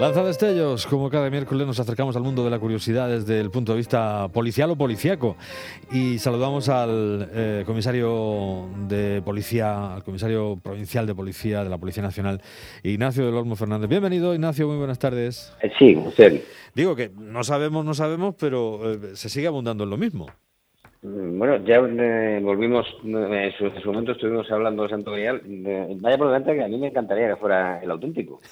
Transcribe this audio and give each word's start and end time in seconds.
Lanza 0.00 0.24
destellos, 0.24 0.86
como 0.86 1.10
cada 1.10 1.28
miércoles 1.28 1.66
nos 1.66 1.78
acercamos 1.78 2.16
al 2.16 2.22
mundo 2.22 2.42
de 2.42 2.48
la 2.48 2.58
curiosidad 2.58 3.10
desde 3.10 3.38
el 3.38 3.50
punto 3.50 3.72
de 3.72 3.78
vista 3.78 4.28
policial 4.28 4.70
o 4.70 4.76
policíaco 4.76 5.36
y 5.92 6.18
saludamos 6.18 6.70
al 6.70 7.28
eh, 7.34 7.64
comisario 7.66 8.70
de 8.88 9.20
policía, 9.20 9.92
al 9.96 10.02
comisario 10.02 10.58
provincial 10.62 11.06
de 11.06 11.14
policía 11.14 11.62
de 11.64 11.68
la 11.68 11.76
Policía 11.76 12.02
Nacional, 12.02 12.40
Ignacio 12.82 13.26
del 13.26 13.34
Olmo 13.34 13.56
Fernández. 13.56 13.90
Bienvenido, 13.90 14.32
Ignacio, 14.32 14.66
muy 14.68 14.78
buenas 14.78 14.98
tardes. 14.98 15.52
Eh, 15.60 15.70
sí, 15.78 15.94
usted. 15.94 16.44
Digo 16.74 16.96
que 16.96 17.10
no 17.14 17.44
sabemos, 17.44 17.84
no 17.84 17.92
sabemos, 17.92 18.34
pero 18.40 18.94
eh, 18.94 18.98
se 19.16 19.28
sigue 19.28 19.48
abundando 19.48 19.84
en 19.84 19.90
lo 19.90 19.98
mismo. 19.98 20.28
Mm, 21.02 21.38
bueno, 21.38 21.56
ya 21.64 21.76
eh, 21.76 22.40
volvimos, 22.42 22.86
en 23.04 23.52
su, 23.52 23.70
momento 23.86 24.12
estuvimos 24.12 24.50
hablando 24.50 24.82
de 24.82 24.90
Santo 24.90 25.12
Grial. 25.12 25.40
vaya 26.00 26.18
por 26.18 26.26
delante 26.26 26.54
que 26.54 26.62
a 26.62 26.68
mí 26.68 26.76
me 26.76 26.88
encantaría 26.88 27.28
que 27.28 27.36
fuera 27.36 27.80
el 27.82 27.90
auténtico. 27.90 28.40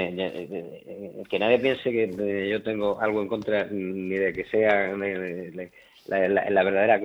Eh, 0.00 1.22
que 1.28 1.38
nadie 1.38 1.58
piense 1.58 1.90
que 1.90 2.48
yo 2.48 2.62
tengo 2.62 3.00
algo 3.00 3.22
en 3.22 3.28
contra 3.28 3.66
ni 3.70 4.14
de 4.14 4.32
que 4.32 4.44
sea 4.44 4.88
la, 4.96 6.64
verdadera 6.64 7.00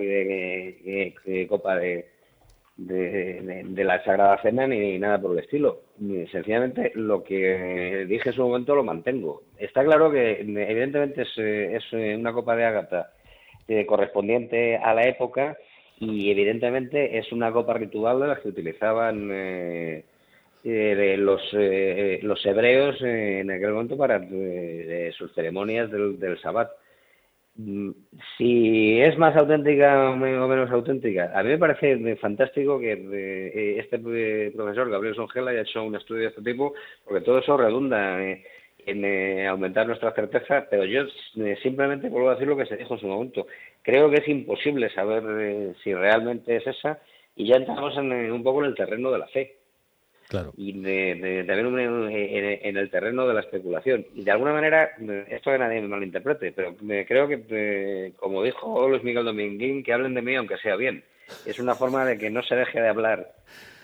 copa 1.47 1.75
de, 1.77 2.09
de, 2.77 3.83
la 3.83 4.03
Sagrada 4.03 4.41
Cena 4.41 4.67
ni 4.67 4.97
nada 4.97 5.19
por 5.19 5.31
el 5.31 5.39
estilo. 5.39 5.81
Sencillamente 6.31 6.91
lo 6.95 7.23
que 7.23 8.05
dije 8.07 8.29
en 8.29 8.35
su 8.35 8.43
momento 8.43 8.75
lo 8.75 8.83
mantengo. 8.83 9.43
Está 9.57 9.83
claro 9.83 10.11
que 10.11 10.39
evidentemente 10.41 11.23
es, 11.23 11.37
es 11.37 11.93
una 11.93 12.33
copa 12.33 12.55
de 12.55 12.65
ágata 12.65 13.11
eh, 13.67 13.85
correspondiente 13.85 14.77
a 14.77 14.93
la 14.93 15.03
época 15.03 15.57
y 15.99 16.29
evidentemente 16.29 17.17
es 17.17 17.31
una 17.31 17.51
copa 17.51 17.73
ritual 17.75 18.19
de 18.19 18.27
las 18.27 18.39
que 18.39 18.49
utilizaban 18.49 19.29
eh, 19.31 20.03
eh, 20.65 21.15
los, 21.17 21.41
los 22.23 22.45
hebreos 22.45 23.01
en 23.01 23.49
aquel 23.51 23.71
momento 23.71 23.95
para 23.95 24.19
sus 25.17 25.33
ceremonias 25.33 25.89
del, 25.91 26.19
del 26.19 26.39
Sabbat. 26.41 26.71
Mm, 27.55 27.91
si 28.37 28.99
es 28.99 29.17
más 29.17 29.35
auténtica 29.37 30.09
o 30.09 30.17
menos 30.17 30.71
auténtica, 30.71 31.31
a 31.33 31.43
mí 31.43 31.49
me 31.49 31.57
parece 31.57 32.15
fantástico 32.17 32.79
que 32.79 33.77
este 33.79 33.99
profesor 33.99 34.89
Gabriel 34.89 35.15
Songela 35.15 35.51
haya 35.51 35.61
hecho 35.61 35.83
un 35.83 35.95
estudio 35.95 36.23
de 36.23 36.27
este 36.29 36.41
tipo, 36.41 36.73
porque 37.05 37.23
todo 37.23 37.39
eso 37.39 37.55
redunda 37.55 38.19
en 38.85 39.05
eh, 39.05 39.47
aumentar 39.47 39.87
nuestra 39.87 40.11
certeza, 40.13 40.65
pero 40.69 40.85
yo 40.85 41.03
eh, 41.37 41.57
simplemente 41.61 42.09
vuelvo 42.09 42.29
a 42.29 42.33
decir 42.33 42.47
lo 42.47 42.57
que 42.57 42.65
se 42.65 42.77
dijo 42.77 42.95
en 42.95 42.99
su 42.99 43.07
momento. 43.07 43.47
Creo 43.81 44.09
que 44.09 44.17
es 44.17 44.27
imposible 44.27 44.89
saber 44.89 45.23
eh, 45.39 45.73
si 45.83 45.93
realmente 45.93 46.55
es 46.55 46.67
esa 46.67 46.99
y 47.35 47.47
ya 47.47 47.55
entramos 47.55 47.97
en, 47.97 48.31
un 48.31 48.43
poco 48.43 48.63
en 48.63 48.69
el 48.69 48.75
terreno 48.75 49.11
de 49.11 49.19
la 49.19 49.27
fe. 49.27 49.57
Claro. 50.27 50.51
Y 50.57 50.79
de, 50.81 51.43
también 51.45 52.09
en, 52.09 52.77
el 52.77 52.89
terreno 52.89 53.27
de 53.27 53.33
la 53.33 53.41
especulación. 53.41 54.05
Y 54.15 54.23
de 54.23 54.31
alguna 54.31 54.53
manera, 54.53 54.91
esto 55.27 55.51
que 55.51 55.59
nadie 55.59 55.81
me 55.81 55.89
malinterprete, 55.89 56.53
pero 56.53 56.75
creo 56.75 57.27
que, 57.27 58.13
como 58.17 58.41
dijo 58.41 58.87
Luis 58.87 59.03
Miguel 59.03 59.25
Dominguín, 59.25 59.83
que 59.83 59.93
hablen 59.93 60.15
de 60.15 60.21
mí 60.23 60.35
aunque 60.35 60.57
sea 60.57 60.75
bien. 60.75 61.03
Es 61.45 61.59
una 61.59 61.75
forma 61.75 62.05
de 62.05 62.17
que 62.17 62.31
no 62.31 62.41
se 62.41 62.55
deje 62.55 62.81
de 62.81 62.87
hablar 62.87 63.31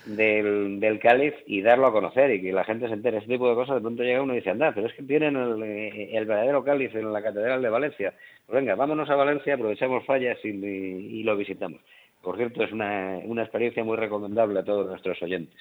del, 0.05 0.79
del 0.79 0.99
cáliz 0.99 1.33
y 1.45 1.61
darlo 1.61 1.87
a 1.87 1.91
conocer 1.91 2.31
y 2.31 2.41
que 2.41 2.51
la 2.51 2.63
gente 2.63 2.87
se 2.87 2.93
entere. 2.93 3.17
Ese 3.17 3.27
tipo 3.27 3.49
de 3.49 3.55
cosas, 3.55 3.75
de 3.75 3.81
pronto 3.81 4.03
llega 4.03 4.21
uno 4.21 4.33
y 4.33 4.37
dice, 4.37 4.49
anda, 4.49 4.71
pero 4.73 4.87
es 4.87 4.93
que 4.93 5.03
tienen 5.03 5.35
el, 5.35 5.61
eh, 5.63 6.17
el 6.17 6.25
verdadero 6.25 6.63
cáliz 6.63 6.93
en 6.95 7.11
la 7.11 7.21
Catedral 7.21 7.61
de 7.61 7.69
Valencia. 7.69 8.13
Pues 8.45 8.57
venga, 8.57 8.75
vámonos 8.75 9.09
a 9.09 9.15
Valencia, 9.15 9.55
aprovechamos 9.55 10.05
fallas 10.05 10.37
y, 10.43 10.49
y, 10.49 11.23
lo 11.23 11.37
visitamos. 11.37 11.81
Por 12.21 12.37
cierto, 12.37 12.63
es 12.63 12.71
una, 12.71 13.19
una 13.23 13.43
experiencia 13.43 13.83
muy 13.83 13.97
recomendable 13.97 14.59
a 14.59 14.63
todos 14.63 14.87
nuestros 14.87 15.21
oyentes. 15.21 15.59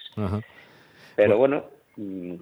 Pero 1.14 1.38
bueno, 1.38 1.64
mm, 1.96 2.34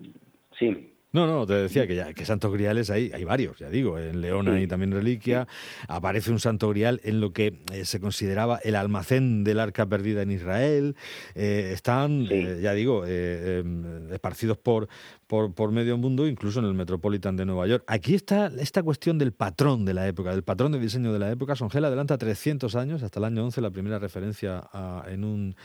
sí. 0.58 0.92
No, 1.12 1.26
no, 1.26 1.46
te 1.46 1.54
decía 1.54 1.86
que 1.86 1.94
ya 1.94 2.12
que 2.12 2.26
santos 2.26 2.52
griales 2.52 2.90
hay, 2.90 3.10
hay 3.14 3.24
varios, 3.24 3.58
ya 3.58 3.70
digo, 3.70 3.98
en 3.98 4.20
León 4.20 4.48
hay 4.48 4.66
también 4.66 4.90
reliquia, 4.90 5.46
aparece 5.88 6.30
un 6.30 6.40
santo 6.40 6.68
grial 6.68 7.00
en 7.04 7.20
lo 7.20 7.32
que 7.32 7.60
eh, 7.72 7.84
se 7.84 8.00
consideraba 8.00 8.58
el 8.62 8.74
almacén 8.74 9.44
del 9.44 9.60
arca 9.60 9.86
perdida 9.86 10.22
en 10.22 10.32
Israel, 10.32 10.96
eh, 11.34 11.70
están, 11.72 12.26
eh, 12.28 12.58
ya 12.60 12.72
digo, 12.74 13.06
em, 13.06 14.12
esparcidos 14.12 14.58
por, 14.58 14.88
por, 15.26 15.54
por, 15.54 15.72
medio 15.72 15.96
mundo, 15.98 16.26
incluso 16.26 16.60
en 16.60 16.66
el 16.66 16.74
Metropolitan 16.74 17.36
de 17.36 17.44
Nueva 17.44 17.66
York. 17.66 17.84
Aquí 17.86 18.14
está 18.14 18.50
esta 18.58 18.82
cuestión 18.82 19.18
del 19.18 19.32
patrón 19.32 19.84
de 19.84 19.94
la 19.94 20.06
época, 20.06 20.30
del 20.30 20.42
patrón 20.42 20.72
de 20.72 20.78
diseño 20.78 21.12
de 21.12 21.18
la 21.18 21.30
época. 21.30 21.56
Songel 21.56 21.84
adelanta 21.84 22.18
300 22.18 22.74
años, 22.76 23.02
hasta 23.02 23.18
el 23.18 23.24
año 23.24 23.44
11, 23.44 23.60
la 23.60 23.70
primera 23.70 23.98
referencia 23.98 24.68
en 25.08 25.24
un 25.24 25.56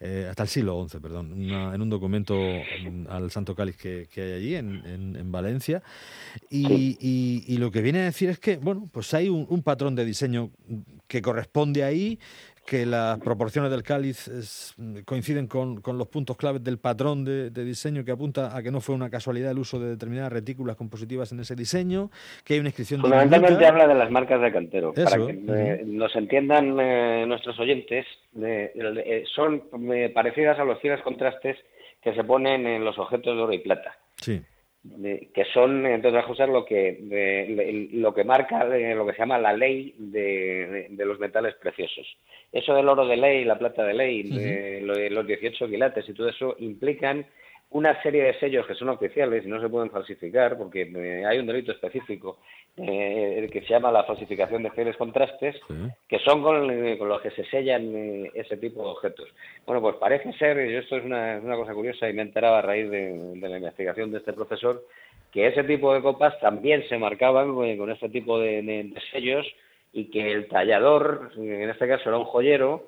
eh, 0.00 0.28
hasta 0.30 0.44
el 0.44 0.48
siglo 0.48 0.86
XI, 0.88 1.00
perdón, 1.00 1.32
en 1.50 1.82
un 1.82 1.90
documento 1.90 2.34
mm, 2.36 3.08
al 3.08 3.32
Santo 3.32 3.56
Cáliz 3.56 3.76
que, 3.76 4.08
hay 4.16 4.32
allí, 4.32 4.54
en, 4.54 5.32
Valencia. 5.32 5.82
Y, 6.50 7.56
lo 7.58 7.72
que 7.72 7.82
viene 7.82 8.00
a 8.00 8.04
decir 8.04 8.28
es 8.28 8.38
que, 8.38 8.56
bueno, 8.58 8.88
pues 8.92 9.12
hay 9.14 9.28
un 9.28 9.62
patrón 9.64 9.96
de 9.96 10.04
diseño 10.04 10.50
que 11.08 11.22
corresponde 11.22 11.82
ahí, 11.82 12.20
que 12.68 12.84
las 12.84 13.18
proporciones 13.18 13.70
del 13.70 13.82
cáliz 13.82 14.30
coinciden 15.04 15.46
con, 15.46 15.80
los 15.84 16.08
puntos 16.08 16.36
claves 16.36 16.62
del 16.62 16.78
patrón 16.78 17.24
de, 17.24 17.50
diseño 17.50 18.04
que 18.04 18.12
apunta 18.12 18.56
a 18.56 18.62
que 18.62 18.70
no 18.70 18.80
fue 18.80 18.94
una 18.94 19.08
casualidad 19.08 19.52
el 19.52 19.58
uso 19.58 19.78
de 19.78 19.88
determinadas 19.88 20.32
retículas 20.32 20.76
compositivas 20.76 21.32
en 21.32 21.40
ese 21.40 21.54
diseño, 21.54 22.10
que 22.44 22.54
hay 22.54 22.60
una 22.60 22.68
inscripción... 22.68 23.00
Fundamentalmente 23.00 23.66
habla 23.66 23.86
de 23.86 23.94
las 23.94 24.10
marcas 24.10 24.40
de 24.40 24.52
cantero, 24.52 24.92
para 24.92 25.16
que 25.16 25.44
eh, 25.48 25.82
nos 25.86 26.14
entiendan 26.14 26.78
eh, 26.78 27.24
nuestros 27.26 27.58
oyentes, 27.58 28.04
eh, 28.40 29.24
son 29.34 29.62
parecidas 30.14 30.58
a 30.58 30.64
los 30.64 30.78
fieles 30.80 31.00
contrastes 31.02 31.56
que 32.02 32.14
se 32.14 32.22
ponen 32.24 32.66
en 32.66 32.84
los 32.84 32.98
objetos 32.98 33.34
de 33.34 33.42
oro 33.42 33.52
y 33.52 33.58
plata. 33.58 33.96
Sí 34.16 34.42
que 35.34 35.44
son, 35.52 35.86
entre 35.86 36.10
otras 36.10 36.26
cosas, 36.26 36.48
lo 36.48 36.64
que, 36.64 37.88
lo 37.92 38.14
que 38.14 38.24
marca 38.24 38.64
lo 38.64 39.06
que 39.06 39.12
se 39.12 39.18
llama 39.18 39.38
la 39.38 39.52
ley 39.52 39.94
de, 39.98 40.88
los 40.90 41.18
metales 41.18 41.54
preciosos. 41.56 42.06
Eso 42.52 42.74
del 42.74 42.88
oro 42.88 43.06
de 43.06 43.16
ley, 43.16 43.44
la 43.44 43.58
plata 43.58 43.84
de 43.84 43.94
ley, 43.94 44.80
los 44.80 45.26
18 45.26 45.68
quilates 45.68 46.08
y 46.08 46.14
todo 46.14 46.28
eso 46.28 46.56
implican 46.58 47.26
una 47.70 48.00
serie 48.02 48.24
de 48.24 48.38
sellos 48.38 48.66
que 48.66 48.74
son 48.74 48.88
oficiales 48.88 49.44
y 49.44 49.48
no 49.48 49.60
se 49.60 49.68
pueden 49.68 49.90
falsificar 49.90 50.56
porque 50.56 50.82
eh, 50.82 51.26
hay 51.26 51.38
un 51.38 51.46
delito 51.46 51.72
específico 51.72 52.38
eh, 52.78 53.46
que 53.52 53.60
se 53.60 53.68
llama 53.68 53.92
la 53.92 54.04
falsificación 54.04 54.62
de 54.62 54.70
fieles 54.70 54.96
contrastes, 54.96 55.56
que 56.08 56.18
son 56.20 56.42
con, 56.42 56.66
los 56.66 57.20
que 57.20 57.30
se 57.32 57.44
sellan 57.44 57.94
eh, 57.94 58.30
ese 58.34 58.56
tipo 58.56 58.82
de 58.82 58.88
objetos. 58.88 59.28
Bueno, 59.66 59.82
pues 59.82 59.96
parece 59.96 60.32
ser, 60.34 60.70
y 60.70 60.76
esto 60.76 60.96
es 60.96 61.04
una, 61.04 61.40
cosa 61.56 61.74
curiosa 61.74 62.08
y 62.08 62.14
me 62.14 62.22
he 62.22 62.26
enterado 62.26 62.56
a 62.56 62.62
raíz 62.62 62.90
de, 62.90 63.36
la 63.40 63.58
investigación 63.58 64.12
de 64.12 64.18
este 64.18 64.32
profesor, 64.32 64.82
que 65.30 65.46
ese 65.46 65.64
tipo 65.64 65.92
de 65.92 66.00
copas 66.00 66.40
también 66.40 66.88
se 66.88 66.96
marcaban 66.96 67.54
con 67.54 67.90
este 67.90 68.08
tipo 68.08 68.38
de 68.38 68.94
sellos 69.12 69.46
y 69.92 70.06
que 70.06 70.32
el 70.32 70.48
tallador, 70.48 71.32
en 71.36 71.68
este 71.68 71.86
caso 71.86 72.08
era 72.08 72.18
un 72.18 72.24
joyero, 72.24 72.84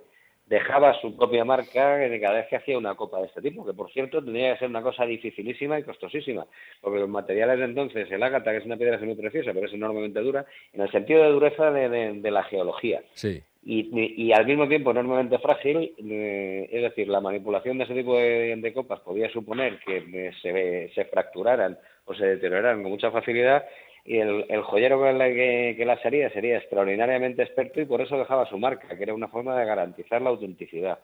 dejaba 0.51 1.01
su 1.01 1.17
propia 1.17 1.45
marca 1.45 1.97
cada 2.21 2.35
vez 2.35 2.49
que 2.49 2.57
hacía 2.57 2.77
una 2.77 2.97
copa 2.97 3.21
de 3.21 3.27
este 3.27 3.41
tipo, 3.41 3.65
que 3.65 3.73
por 3.73 3.89
cierto 3.93 4.23
tendría 4.23 4.53
que 4.53 4.59
ser 4.59 4.69
una 4.69 4.83
cosa 4.83 5.07
dificilísima 5.07 5.79
y 5.79 5.85
costosísima, 5.85 6.45
porque 6.81 6.99
los 6.99 7.09
materiales 7.09 7.61
de 7.61 7.67
entonces, 7.67 8.11
el 8.11 8.21
ágata, 8.21 8.51
que 8.51 8.57
es 8.57 8.67
una 8.67 8.77
piedra 8.77 8.99
muy 8.99 9.15
preciosa, 9.15 9.53
pero 9.55 9.67
es 9.67 9.73
enormemente 9.73 10.19
dura, 10.21 10.45
en 10.73 10.81
el 10.81 10.91
sentido 10.91 11.23
de 11.23 11.31
dureza 11.31 11.71
de, 11.71 12.31
la 12.33 12.43
geología. 12.43 13.01
Sí. 13.15 13.41
Y, 13.63 14.33
al 14.33 14.45
mismo 14.45 14.67
tiempo 14.67 14.91
enormemente 14.91 15.39
frágil, 15.39 15.95
eh, 15.99 16.69
es 16.73 16.83
decir, 16.83 17.07
la 17.07 17.21
manipulación 17.21 17.79
de 17.79 17.85
ese 17.85 17.95
tipo 17.95 18.17
de, 18.17 18.73
copas 18.75 19.01
podía 19.01 19.31
suponer 19.31 19.79
que 19.87 19.99
eh, 19.99 20.33
se, 20.43 20.91
se 20.93 21.05
fracturaran 21.05 21.79
o 22.07 22.15
se 22.15 22.27
deterioraran 22.27 22.83
con 22.83 22.91
mucha 22.91 23.13
facilidad 23.13 23.65
y 24.05 24.19
el, 24.19 24.47
el 24.49 24.63
joyero 24.63 25.01
que, 25.03 25.75
que, 25.77 25.85
las 25.85 26.05
haría 26.05 26.31
sería 26.31 26.59
extraordinariamente 26.59 27.43
experto 27.43 27.81
y 27.81 27.85
por 27.85 28.01
eso 28.01 28.17
dejaba 28.17 28.49
su 28.49 28.59
marca, 28.59 28.97
que 28.97 29.03
era 29.03 29.15
una 29.15 29.29
forma 29.29 29.59
de 29.59 29.67
garantizar 29.67 30.23
la 30.23 30.31
autenticidad 30.31 30.99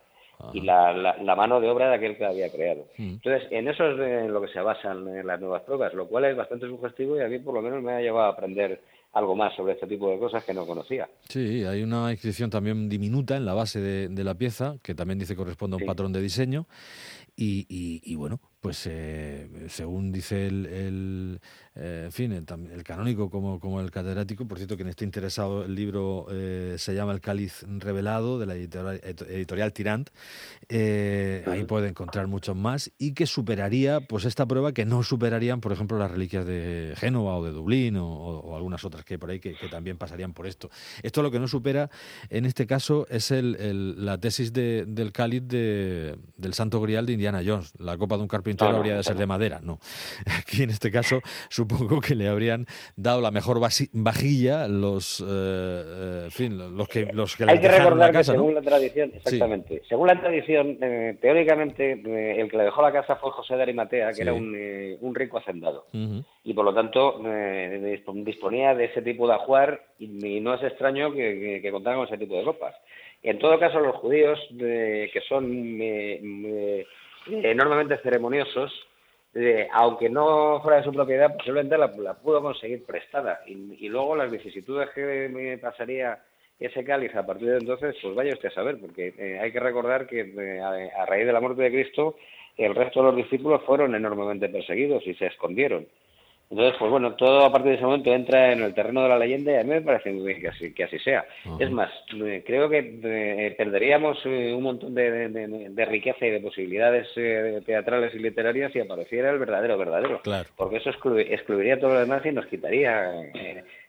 y 0.52 0.60
la, 0.60 0.92
la, 0.92 1.34
mano 1.34 1.60
de 1.60 1.68
obra 1.68 1.88
de 1.88 1.96
aquel 1.96 2.16
que 2.16 2.24
la 2.24 2.30
había 2.30 2.52
creado. 2.52 2.86
Mm. 2.98 3.14
Entonces, 3.14 3.48
en 3.50 3.68
eso 3.68 3.90
es 3.90 3.98
en 3.98 4.32
lo 4.32 4.42
que 4.42 4.48
se 4.48 4.60
basan 4.60 5.26
las 5.26 5.40
nuevas 5.40 5.62
pruebas, 5.62 5.94
lo 5.94 6.06
cual 6.06 6.26
es 6.26 6.36
bastante 6.36 6.66
sugestivo 6.66 7.16
y 7.16 7.22
a 7.22 7.28
mí 7.28 7.38
por 7.38 7.54
lo 7.54 7.62
menos 7.62 7.82
me 7.82 7.92
ha 7.92 8.00
llevado 8.00 8.26
a 8.26 8.32
aprender 8.32 8.80
algo 9.14 9.34
más 9.34 9.56
sobre 9.56 9.72
este 9.72 9.86
tipo 9.86 10.10
de 10.10 10.18
cosas 10.18 10.44
que 10.44 10.52
no 10.52 10.66
conocía. 10.66 11.08
Sí, 11.22 11.64
hay 11.64 11.82
una 11.82 12.12
inscripción 12.12 12.50
también 12.50 12.86
diminuta 12.86 13.36
en 13.36 13.46
la 13.46 13.54
base 13.54 13.80
de, 13.80 14.08
de 14.08 14.24
la 14.24 14.34
pieza, 14.34 14.76
que 14.82 14.94
también 14.94 15.18
dice 15.18 15.34
corresponde 15.34 15.76
a 15.76 15.78
un 15.78 15.86
patrón 15.86 16.12
de 16.12 16.20
diseño, 16.20 16.66
y, 17.38 17.66
y, 18.02 18.14
bueno, 18.16 18.40
pues 18.66 18.84
eh, 18.90 19.48
según 19.68 20.10
dice 20.10 20.48
el, 20.48 21.38
eh, 21.76 22.02
en 22.06 22.10
fin, 22.10 22.32
el, 22.32 22.82
canónico 22.82 23.30
como, 23.30 23.60
como 23.60 23.80
el 23.80 23.92
catedrático, 23.92 24.48
por 24.48 24.58
cierto, 24.58 24.74
quien 24.74 24.88
esté 24.88 25.04
interesado, 25.04 25.64
el 25.64 25.76
libro 25.76 26.26
eh, 26.32 26.74
se 26.76 26.92
llama 26.92 27.12
El 27.12 27.20
cáliz 27.20 27.64
revelado 27.78 28.40
de 28.40 28.46
la 28.46 28.56
editorial, 28.56 29.00
editorial 29.04 29.72
Tirant, 29.72 30.10
ahí 30.68 31.62
puede 31.68 31.86
encontrar 31.86 32.26
muchos 32.26 32.56
más 32.56 32.90
y 32.98 33.12
que 33.12 33.26
superaría 33.26 34.00
pues 34.00 34.24
esta 34.24 34.46
prueba 34.46 34.72
que 34.72 34.84
no 34.84 35.04
superarían, 35.04 35.60
por 35.60 35.70
ejemplo, 35.70 35.96
las 35.96 36.10
reliquias 36.10 36.44
de 36.44 36.94
Génova 36.96 37.36
o 37.36 37.44
de 37.44 37.52
Dublín 37.52 37.98
o, 37.98 38.56
algunas 38.56 38.84
otras 38.84 39.04
que 39.04 39.14
hay 39.14 39.18
por 39.18 39.30
ahí 39.30 39.38
que, 39.38 39.54
también 39.70 39.96
pasarían 39.96 40.32
por 40.32 40.48
esto. 40.48 40.70
Esto 41.04 41.22
lo 41.22 41.30
que 41.30 41.38
no 41.38 41.46
supera 41.46 41.88
en 42.30 42.46
este 42.46 42.66
caso 42.66 43.06
es 43.10 43.30
el, 43.30 44.04
la 44.04 44.18
tesis 44.18 44.52
del 44.52 45.12
cáliz 45.12 45.44
de, 45.46 46.18
del 46.36 46.52
Santo 46.52 46.80
Grial 46.80 47.06
de 47.06 47.12
Indiana 47.12 47.42
Jones, 47.46 47.72
la 47.78 47.96
copa 47.96 48.16
de 48.16 48.22
un 48.22 48.28
carpintero 48.28 48.55
entero 48.56 48.76
habría 48.76 48.96
de 48.96 49.02
ser 49.02 49.16
de 49.16 49.26
madera, 49.26 49.60
no. 49.62 49.78
Aquí 50.38 50.62
en 50.62 50.70
este 50.70 50.90
caso 50.90 51.20
supongo 51.48 52.00
que 52.00 52.14
le 52.14 52.28
habrían 52.28 52.66
dado 52.96 53.20
la 53.20 53.30
mejor 53.30 53.60
vajilla 53.60 54.68
los, 54.68 55.24
eh, 55.26 56.28
fin, 56.30 56.58
los 56.76 56.88
que 56.88 57.06
los 57.12 57.36
que 57.36 57.44
Hay 57.44 57.60
que 57.60 57.68
recordar 57.68 58.12
que 58.12 58.24
según 58.24 58.54
la 58.54 58.62
tradición, 58.62 59.12
exactamente, 59.14 59.82
según 59.88 60.08
la 60.08 60.20
tradición, 60.20 60.78
teóricamente 61.20 61.92
el 61.92 62.50
que 62.50 62.56
le 62.56 62.64
dejó 62.64 62.82
la 62.82 62.92
casa 62.92 63.16
fue 63.16 63.30
José 63.30 63.56
de 63.56 63.62
Arimatea, 63.62 64.12
que 64.12 64.22
era 64.22 64.32
un, 64.32 65.14
rico 65.14 65.38
hacendado. 65.38 65.86
Y 66.44 66.54
por 66.54 66.64
lo 66.64 66.74
tanto 66.74 67.20
disponía 68.24 68.74
de 68.74 68.86
ese 68.86 69.02
tipo 69.02 69.26
de 69.26 69.34
ajuar 69.34 69.80
y, 69.98 70.40
no 70.40 70.54
es 70.54 70.62
extraño 70.62 71.12
que, 71.12 71.60
que, 71.62 71.70
contaran 71.70 71.98
con 71.98 72.08
ese 72.08 72.18
tipo 72.18 72.36
de 72.36 72.44
copas. 72.44 72.74
En 73.22 73.38
todo 73.38 73.58
caso, 73.58 73.80
los 73.80 73.96
judíos, 73.96 74.38
que 74.58 75.20
son 75.28 75.78
enormemente 77.30 77.98
ceremoniosos, 77.98 78.72
aunque 79.72 80.08
no 80.08 80.60
fuera 80.62 80.78
de 80.78 80.84
su 80.84 80.92
propiedad, 80.92 81.36
posiblemente 81.36 81.76
la, 81.76 82.14
pudo 82.14 82.40
conseguir 82.40 82.84
prestada. 82.84 83.40
Y, 83.46 83.88
luego 83.88 84.16
las 84.16 84.30
vicisitudes 84.30 84.90
que 84.90 85.28
me 85.28 85.58
pasaría 85.58 86.18
ese 86.58 86.84
cáliz 86.84 87.14
a 87.14 87.26
partir 87.26 87.48
de 87.48 87.58
entonces, 87.58 87.96
pues 88.00 88.14
vaya 88.14 88.32
usted 88.32 88.48
a 88.48 88.54
saber, 88.54 88.80
porque 88.80 89.14
eh, 89.18 89.38
hay 89.38 89.52
que 89.52 89.60
recordar 89.60 90.06
que 90.06 90.20
eh, 90.20 90.60
a, 90.60 91.04
raíz 91.04 91.26
de 91.26 91.32
la 91.32 91.40
muerte 91.40 91.62
de 91.62 91.70
Cristo, 91.70 92.16
el 92.56 92.74
resto 92.74 93.00
de 93.00 93.06
los 93.06 93.16
discípulos 93.16 93.62
fueron 93.66 93.94
enormemente 93.94 94.48
perseguidos 94.48 95.06
y 95.06 95.14
se 95.14 95.26
escondieron. 95.26 95.86
Entonces, 96.48 96.76
pues 96.78 96.90
bueno, 96.90 97.14
todo 97.14 97.44
a 97.44 97.50
partir 97.50 97.70
de 97.70 97.76
ese 97.76 97.84
momento 97.84 98.14
entra 98.14 98.52
en 98.52 98.62
el 98.62 98.72
terreno 98.72 99.02
de 99.02 99.08
la 99.08 99.18
leyenda 99.18 99.52
y 99.52 99.56
a 99.56 99.64
mí 99.64 99.70
me 99.70 99.80
parece 99.80 100.12
muy 100.12 100.26
bien 100.26 100.40
que 100.40 100.48
así, 100.48 100.72
que 100.72 100.84
así 100.84 100.98
sea. 101.00 101.26
Es 101.58 101.70
más, 101.72 101.90
eh, 102.14 102.44
creo 102.46 102.68
que 102.70 103.00
eh, 103.02 103.54
perderíamos 103.58 104.18
eh, 104.24 104.54
un 104.54 104.62
montón 104.62 104.94
de, 104.94 105.86
riqueza 105.88 106.24
y 106.24 106.30
de 106.30 106.40
posibilidades 106.40 107.08
teatrales 107.64 108.14
y 108.14 108.18
literarias 108.20 108.72
si 108.72 108.78
apareciera 108.78 109.30
el 109.30 109.40
verdadero 109.40 109.76
verdadero. 109.76 110.20
Claro. 110.22 110.48
Porque 110.56 110.76
eso 110.76 110.90
excluiría 110.90 111.80
todo 111.80 111.94
lo 111.94 112.00
demás 112.00 112.24
y 112.24 112.30
nos 112.30 112.46
quitaría 112.46 113.12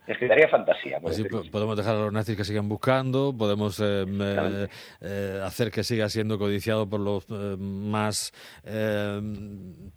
necesitaría 0.08 0.48
fantasía. 0.48 1.00
Pues 1.00 1.22
podemos 1.52 1.76
dejar 1.76 1.96
a 1.96 2.00
los 2.00 2.14
nazis 2.14 2.38
que 2.38 2.44
sigan 2.44 2.70
buscando, 2.70 3.36
podemos 3.38 3.80
eh, 3.80 4.68
eh, 5.02 5.42
hacer 5.44 5.70
que 5.70 5.84
siga 5.84 6.10
siendo 6.10 6.40
codiciado 6.40 6.90
por 6.90 7.00
los 7.00 7.26
eh, 7.30 7.56
más 7.58 8.34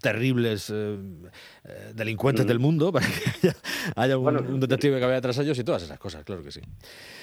terribles 0.02 0.72
delincuentes 1.94 2.46
del 2.46 2.58
mundo, 2.58 2.92
para 2.92 3.06
que 3.06 3.50
haya, 3.96 4.18
un, 4.18 4.60
detective 4.60 4.98
que 4.98 5.06
vaya 5.06 5.20
tras 5.20 5.38
ellos 5.38 5.58
y 5.58 5.64
todas 5.64 5.82
esas 5.82 5.98
cosas, 5.98 6.24
claro 6.24 6.42
que 6.42 6.50
sí. 6.50 6.60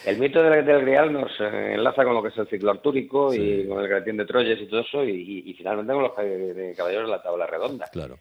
El 0.05 0.19
mito 0.19 0.41
del, 0.41 0.65
del 0.65 0.81
Grial 0.81 1.11
nos 1.11 1.31
enlaza 1.39 2.03
con 2.03 2.13
lo 2.13 2.21
que 2.21 2.29
es 2.29 2.37
el 2.37 2.47
ciclo 2.47 2.71
artúrico 2.71 3.33
y 3.33 3.67
con 3.67 3.79
el 3.83 3.87
Gratín 3.87 4.17
de 4.17 4.25
Troyes 4.25 4.59
y 4.61 4.67
todo 4.67 4.81
eso, 4.81 5.03
y, 5.03 5.53
finalmente 5.57 5.93
con 5.93 6.03
los 6.03 6.13
caballeros 6.13 7.07
de 7.07 7.11
la 7.11 7.21
tabla 7.21 7.47
redonda. 7.47 7.87
Claro. 7.91 8.17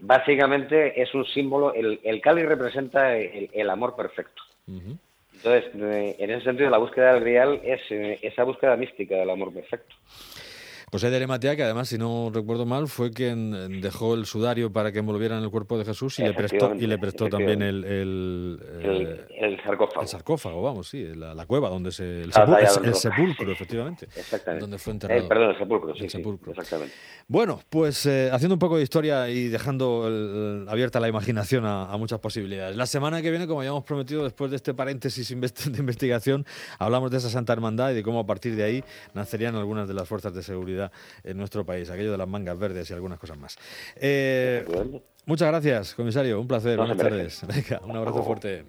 básicamente 0.00 1.00
es 1.00 1.14
un 1.14 1.24
símbolo, 1.26 1.72
el, 1.72 2.00
el 2.02 2.20
Cali 2.20 2.42
representa 2.42 3.16
el 3.16 3.70
amor 3.70 3.85
perfecto. 3.94 4.42
Entonces, 4.66 5.70
eh, 5.74 6.16
en 6.18 6.30
ese 6.30 6.44
sentido, 6.44 6.70
la 6.70 6.78
búsqueda 6.78 7.14
del 7.14 7.22
real 7.22 7.60
es 7.62 7.80
eh, 7.90 8.18
esa 8.22 8.42
búsqueda 8.42 8.76
mística 8.76 9.16
del 9.16 9.30
amor 9.30 9.52
perfecto. 9.52 9.94
José 10.96 11.10
de 11.10 11.16
Arimatea, 11.16 11.54
que 11.56 11.62
además, 11.62 11.90
si 11.90 11.98
no 11.98 12.30
recuerdo 12.32 12.64
mal, 12.64 12.88
fue 12.88 13.10
quien 13.10 13.82
dejó 13.82 14.14
el 14.14 14.24
sudario 14.24 14.72
para 14.72 14.92
que 14.92 15.00
envolvieran 15.00 15.42
el 15.42 15.50
cuerpo 15.50 15.76
de 15.76 15.84
Jesús 15.84 16.18
y 16.20 16.22
le 16.22 16.32
prestó, 16.32 16.74
y 16.74 16.86
le 16.86 16.96
prestó 16.96 17.28
también 17.28 17.60
el, 17.60 17.84
el, 17.84 19.20
el, 19.28 19.62
sarcófago. 19.62 20.00
El 20.00 20.08
sarcófago, 20.08 20.62
vamos, 20.62 20.88
sí, 20.88 21.04
la, 21.14 21.44
cueva 21.44 21.68
donde 21.68 21.92
se. 21.92 22.22
El, 22.22 22.32
el 22.82 22.94
sepulcro, 22.94 23.52
efectivamente. 23.52 24.06
Exactamente. 24.06 24.62
Donde 24.62 24.78
fue 24.78 24.94
enterrado. 24.94 25.20
Eh, 25.20 25.28
perdón, 25.28 25.50
el 25.50 25.58
sepulcro, 25.58 25.94
sí. 25.94 26.04
exactamente. 26.04 26.94
Bueno, 27.28 27.60
pues 27.68 28.06
eh, 28.06 28.30
haciendo 28.32 28.54
un 28.54 28.58
poco 28.58 28.78
de 28.78 28.82
historia 28.82 29.28
y 29.28 29.48
dejando 29.48 30.66
abierta 30.66 30.98
la 30.98 31.08
imaginación 31.08 31.66
a, 31.66 31.92
a, 31.92 31.98
muchas 31.98 32.20
posibilidades. 32.20 32.74
La 32.74 32.86
semana 32.86 33.20
que 33.20 33.28
viene, 33.28 33.46
como 33.46 33.62
ya 33.62 33.68
hemos 33.68 33.84
prometido, 33.84 34.24
después 34.24 34.50
de 34.50 34.56
este 34.56 34.72
paréntesis 34.72 35.28
de 35.28 35.78
investigación, 35.78 36.46
hablamos 36.78 37.10
de 37.10 37.18
esa 37.18 37.28
Santa 37.28 37.52
Hermandad 37.52 37.90
y 37.90 37.94
de 37.96 38.02
cómo 38.02 38.20
a 38.20 38.26
partir 38.26 38.56
de 38.56 38.64
ahí 38.64 38.84
nacerían 39.12 39.56
algunas 39.56 39.86
de 39.88 39.92
las 39.92 40.08
fuerzas 40.08 40.32
de 40.32 40.42
seguridad 40.42 40.85
en 41.24 41.36
nuestro 41.36 41.64
país, 41.64 41.90
aquello 41.90 42.12
de 42.12 42.18
las 42.18 42.28
mangas 42.28 42.58
verdes 42.58 42.90
y 42.90 42.94
algunas 42.94 43.18
cosas 43.18 43.38
más. 43.38 43.56
Eh, 43.96 44.64
muchas 45.24 45.48
gracias, 45.48 45.94
comisario, 45.94 46.40
un 46.40 46.48
placer, 46.48 46.76
buenas 46.76 46.96
tardes. 46.96 47.42
un 47.84 47.96
abrazo 47.96 48.22
fuerte. 48.22 48.64